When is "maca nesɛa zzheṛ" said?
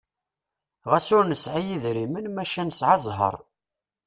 2.31-3.35